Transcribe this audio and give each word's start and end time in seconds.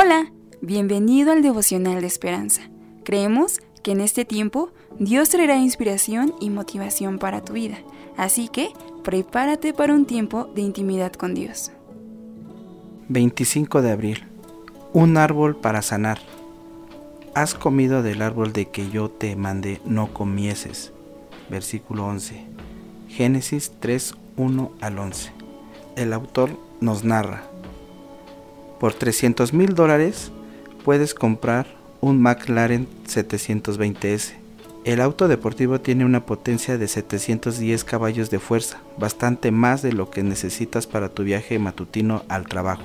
Hola, 0.00 0.30
bienvenido 0.60 1.32
al 1.32 1.42
devocional 1.42 2.00
de 2.00 2.06
esperanza. 2.06 2.62
Creemos 3.04 3.58
que 3.82 3.90
en 3.90 4.00
este 4.00 4.24
tiempo 4.24 4.70
Dios 5.00 5.30
traerá 5.30 5.56
inspiración 5.56 6.34
y 6.40 6.50
motivación 6.50 7.18
para 7.18 7.44
tu 7.44 7.54
vida, 7.54 7.78
así 8.16 8.46
que 8.46 8.68
prepárate 9.02 9.74
para 9.74 9.94
un 9.94 10.06
tiempo 10.06 10.44
de 10.54 10.62
intimidad 10.62 11.12
con 11.14 11.34
Dios. 11.34 11.72
25 13.08 13.82
de 13.82 13.90
abril. 13.90 14.24
Un 14.92 15.16
árbol 15.16 15.56
para 15.56 15.82
sanar. 15.82 16.20
Has 17.34 17.54
comido 17.54 18.04
del 18.04 18.22
árbol 18.22 18.52
de 18.52 18.66
que 18.68 18.88
yo 18.90 19.10
te 19.10 19.34
mandé 19.34 19.80
no 19.84 20.14
comieses. 20.14 20.92
Versículo 21.50 22.06
11. 22.06 22.44
Génesis 23.08 23.72
3, 23.80 24.14
1 24.36 24.72
al 24.80 24.96
11. 24.96 25.32
El 25.96 26.12
autor 26.12 26.50
nos 26.80 27.02
narra. 27.02 27.50
Por 28.80 28.94
300 28.94 29.52
mil 29.52 29.74
dólares 29.74 30.30
puedes 30.84 31.12
comprar 31.14 31.66
un 32.00 32.22
McLaren 32.22 32.86
720S. 33.06 34.34
El 34.84 35.00
auto 35.00 35.26
deportivo 35.26 35.80
tiene 35.80 36.04
una 36.04 36.24
potencia 36.24 36.78
de 36.78 36.86
710 36.86 37.82
caballos 37.84 38.30
de 38.30 38.38
fuerza, 38.38 38.78
bastante 38.96 39.50
más 39.50 39.82
de 39.82 39.92
lo 39.92 40.10
que 40.10 40.22
necesitas 40.22 40.86
para 40.86 41.08
tu 41.08 41.24
viaje 41.24 41.58
matutino 41.58 42.22
al 42.28 42.46
trabajo. 42.46 42.84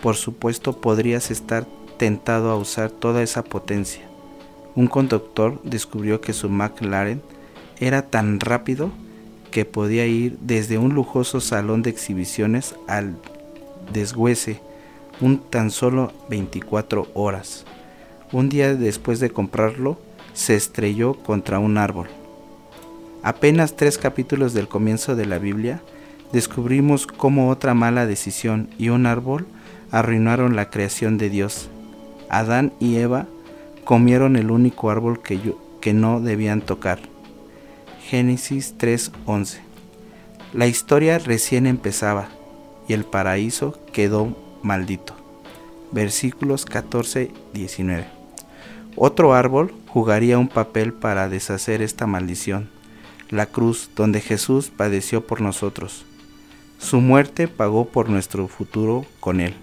Por 0.00 0.14
supuesto 0.16 0.80
podrías 0.80 1.30
estar 1.30 1.66
tentado 1.98 2.50
a 2.50 2.56
usar 2.56 2.90
toda 2.90 3.22
esa 3.22 3.42
potencia. 3.42 4.08
Un 4.76 4.86
conductor 4.86 5.60
descubrió 5.64 6.20
que 6.20 6.32
su 6.32 6.48
McLaren 6.48 7.20
era 7.80 8.02
tan 8.02 8.38
rápido 8.38 8.90
que 9.50 9.64
podía 9.64 10.06
ir 10.06 10.38
desde 10.40 10.78
un 10.78 10.94
lujoso 10.94 11.40
salón 11.40 11.82
de 11.82 11.90
exhibiciones 11.90 12.76
al 12.86 13.16
deshuese 13.92 14.60
un 15.20 15.38
tan 15.38 15.70
solo 15.70 16.12
24 16.28 17.08
horas. 17.14 17.64
Un 18.32 18.48
día 18.48 18.74
después 18.74 19.20
de 19.20 19.30
comprarlo, 19.30 19.98
se 20.32 20.54
estrelló 20.54 21.14
contra 21.14 21.58
un 21.58 21.78
árbol. 21.78 22.08
Apenas 23.22 23.76
tres 23.76 23.98
capítulos 23.98 24.54
del 24.54 24.68
comienzo 24.68 25.14
de 25.16 25.26
la 25.26 25.38
Biblia, 25.38 25.82
descubrimos 26.32 27.06
cómo 27.06 27.50
otra 27.50 27.74
mala 27.74 28.06
decisión 28.06 28.70
y 28.78 28.88
un 28.88 29.06
árbol 29.06 29.46
arruinaron 29.90 30.56
la 30.56 30.70
creación 30.70 31.18
de 31.18 31.28
Dios. 31.28 31.68
Adán 32.28 32.72
y 32.78 32.96
Eva 32.96 33.26
comieron 33.84 34.36
el 34.36 34.50
único 34.50 34.90
árbol 34.90 35.20
que, 35.20 35.54
que 35.80 35.92
no 35.92 36.20
debían 36.20 36.62
tocar. 36.62 37.00
Génesis 38.06 38.74
3:11 38.78 39.58
La 40.54 40.66
historia 40.66 41.18
recién 41.18 41.66
empezaba 41.66 42.28
y 42.90 42.92
el 42.92 43.04
paraíso 43.04 43.78
quedó 43.92 44.36
maldito. 44.64 45.14
Versículos 45.92 46.66
14-19. 46.66 48.06
Otro 48.96 49.32
árbol 49.32 49.72
jugaría 49.86 50.38
un 50.38 50.48
papel 50.48 50.92
para 50.92 51.28
deshacer 51.28 51.82
esta 51.82 52.08
maldición, 52.08 52.68
la 53.28 53.46
cruz 53.46 53.90
donde 53.94 54.20
Jesús 54.20 54.72
padeció 54.76 55.24
por 55.24 55.40
nosotros. 55.40 56.04
Su 56.78 57.00
muerte 57.00 57.46
pagó 57.46 57.84
por 57.84 58.08
nuestro 58.08 58.48
futuro 58.48 59.06
con 59.20 59.40
él. 59.40 59.54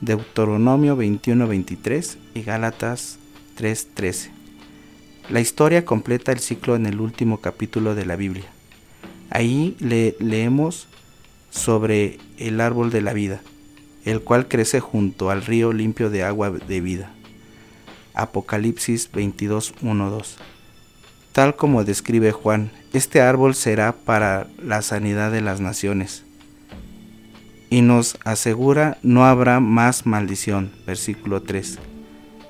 Deuteronomio 0.00 0.96
21-23 0.96 2.16
y 2.32 2.42
Gálatas 2.44 3.18
3:13. 3.58 4.30
La 5.28 5.40
historia 5.40 5.84
completa 5.84 6.32
el 6.32 6.38
ciclo 6.38 6.76
en 6.76 6.86
el 6.86 6.98
último 6.98 7.42
capítulo 7.42 7.94
de 7.94 8.06
la 8.06 8.16
Biblia. 8.16 8.46
Ahí 9.28 9.76
le 9.80 10.16
leemos 10.18 10.88
sobre 11.50 12.18
el 12.38 12.60
árbol 12.60 12.90
de 12.90 13.02
la 13.02 13.12
vida 13.12 13.40
el 14.10 14.22
cual 14.22 14.48
crece 14.48 14.80
junto 14.80 15.30
al 15.30 15.44
río 15.44 15.72
limpio 15.72 16.08
de 16.10 16.24
agua 16.24 16.50
de 16.50 16.80
vida. 16.80 17.10
Apocalipsis 18.14 19.10
22, 19.12 19.74
2. 19.82 20.36
Tal 21.32 21.56
como 21.56 21.84
describe 21.84 22.32
Juan, 22.32 22.70
este 22.92 23.20
árbol 23.20 23.54
será 23.54 23.92
para 23.92 24.48
la 24.62 24.82
sanidad 24.82 25.30
de 25.30 25.42
las 25.42 25.60
naciones. 25.60 26.24
Y 27.70 27.82
nos 27.82 28.18
asegura 28.24 28.96
no 29.02 29.26
habrá 29.26 29.60
más 29.60 30.06
maldición. 30.06 30.72
Versículo 30.86 31.42
3. 31.42 31.78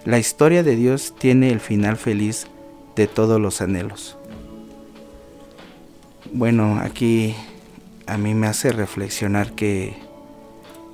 La 0.05 0.19
historia 0.19 0.62
de 0.62 0.77
Dios 0.77 1.12
tiene 1.19 1.51
el 1.51 1.59
final 1.59 1.97
feliz 1.97 2.47
de 2.95 3.09
todos 3.09 3.41
los 3.41 3.61
anhelos. 3.61 4.17
Bueno, 6.33 6.78
aquí 6.81 7.34
a 8.09 8.17
mí 8.17 8.35
me 8.35 8.47
hace 8.47 8.73
reflexionar 8.73 9.53
que 9.53 9.97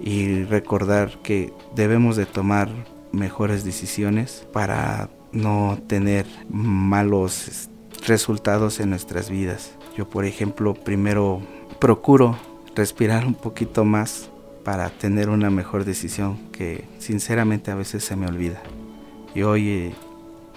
y 0.01 0.43
recordar 0.45 1.23
que 1.23 1.53
debemos 1.75 2.17
de 2.17 2.27
tomar 2.27 2.69
mejores 3.13 3.65
decisiones 3.65 4.47
para 4.53 5.09
no 5.33 5.79
tener 5.87 6.27
malos 6.51 7.69
resultados 8.07 8.81
en 8.81 8.91
nuestras 8.91 9.31
vidas. 9.31 9.73
Yo 9.97 10.09
por 10.09 10.25
ejemplo 10.25 10.75
primero 10.75 11.41
procuro 11.79 12.37
respirar 12.75 13.25
un 13.25 13.35
poquito 13.35 13.85
más 13.85 14.29
para 14.65 14.91
tener 14.91 15.29
una 15.29 15.51
mejor 15.51 15.85
decisión 15.85 16.39
que 16.51 16.85
sinceramente 16.99 17.71
a 17.71 17.77
veces 17.77 18.05
se 18.05 18.17
me 18.17 18.27
olvida. 18.27 18.63
Y 19.35 19.43
hoy 19.43 19.69
eh, 19.69 19.95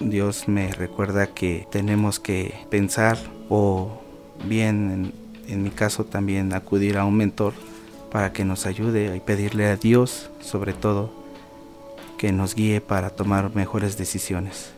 Dios 0.00 0.48
me 0.48 0.72
recuerda 0.72 1.28
que 1.28 1.66
tenemos 1.70 2.18
que 2.18 2.54
pensar 2.70 3.18
o 3.48 4.00
bien 4.44 4.90
en, 4.90 5.27
en 5.48 5.62
mi 5.62 5.70
caso 5.70 6.04
también 6.04 6.52
acudir 6.52 6.98
a 6.98 7.04
un 7.04 7.16
mentor 7.16 7.54
para 8.12 8.32
que 8.32 8.44
nos 8.44 8.66
ayude 8.66 9.16
y 9.16 9.20
pedirle 9.20 9.66
a 9.66 9.76
Dios 9.76 10.30
sobre 10.40 10.72
todo 10.72 11.10
que 12.16 12.32
nos 12.32 12.54
guíe 12.54 12.80
para 12.80 13.10
tomar 13.10 13.54
mejores 13.54 13.96
decisiones. 13.96 14.72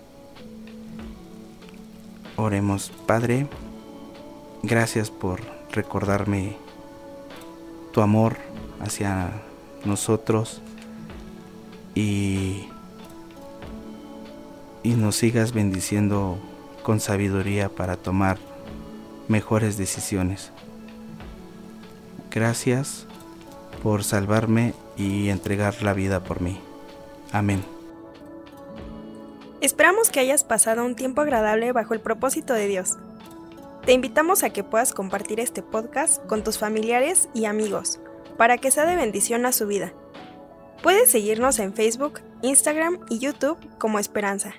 Oremos, 2.37 2.91
Padre, 3.07 3.47
gracias 4.63 5.11
por 5.11 5.41
recordarme 5.73 6.57
tu 7.93 8.01
amor 8.01 8.37
hacia 8.81 9.31
nosotros 9.85 10.61
y, 11.95 12.67
y 14.83 14.91
nos 14.91 15.17
sigas 15.17 15.53
bendiciendo 15.53 16.39
con 16.83 17.01
sabiduría 17.01 17.69
para 17.69 17.97
tomar 17.97 18.39
mejores 19.31 19.79
decisiones. 19.79 20.51
Gracias 22.31 23.07
por 23.83 24.05
salvarme 24.05 24.75
y 24.97 25.31
entregar 25.31 25.83
la 25.83 25.95
vida 25.95 26.23
por 26.23 26.43
mí. 26.43 26.61
Amén. 27.33 27.65
Esperamos 29.61 30.11
que 30.11 30.21
hayas 30.21 30.43
pasado 30.45 30.85
un 30.85 30.97
tiempo 30.97 31.23
agradable 31.23 31.73
bajo 31.73 31.95
el 31.95 32.01
propósito 32.01 32.55
de 32.55 32.67
Dios. 32.67 32.97
Te 33.87 33.93
invitamos 33.93 34.43
a 34.43 34.51
que 34.51 34.65
puedas 34.65 34.93
compartir 34.93 35.41
este 35.41 35.63
podcast 35.63 36.25
con 36.27 36.45
tus 36.45 36.59
familiares 36.59 37.29
y 37.33 37.45
amigos 37.45 38.01
para 38.37 38.59
que 38.59 38.71
sea 38.71 38.85
de 38.85 38.97
bendición 38.97 39.47
a 39.47 39.53
su 39.53 39.67
vida. 39.67 39.93
Puedes 40.83 41.11
seguirnos 41.11 41.59
en 41.59 41.75
Facebook, 41.75 42.21
Instagram 42.43 43.01
y 43.09 43.19
YouTube 43.19 43.59
como 43.79 43.99
Esperanza. 43.99 44.55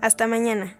Hasta 0.00 0.26
mañana. 0.26 0.76